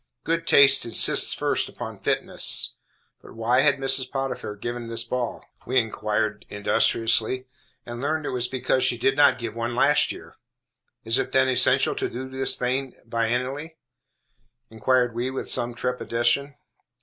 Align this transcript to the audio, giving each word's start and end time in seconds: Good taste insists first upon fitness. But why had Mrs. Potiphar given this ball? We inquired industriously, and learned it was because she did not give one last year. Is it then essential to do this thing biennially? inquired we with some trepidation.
Good 0.23 0.47
taste 0.47 0.83
insists 0.83 1.31
first 1.35 1.69
upon 1.69 1.99
fitness. 1.99 2.73
But 3.21 3.35
why 3.35 3.59
had 3.61 3.75
Mrs. 3.77 4.09
Potiphar 4.09 4.55
given 4.55 4.87
this 4.87 5.03
ball? 5.03 5.45
We 5.67 5.77
inquired 5.77 6.43
industriously, 6.49 7.45
and 7.85 8.01
learned 8.01 8.25
it 8.25 8.31
was 8.31 8.47
because 8.47 8.83
she 8.83 8.97
did 8.97 9.15
not 9.15 9.37
give 9.37 9.55
one 9.55 9.75
last 9.75 10.11
year. 10.11 10.37
Is 11.03 11.19
it 11.19 11.33
then 11.33 11.47
essential 11.49 11.93
to 11.97 12.09
do 12.09 12.27
this 12.27 12.57
thing 12.57 12.93
biennially? 13.07 13.77
inquired 14.71 15.13
we 15.13 15.29
with 15.29 15.47
some 15.47 15.75
trepidation. 15.75 16.55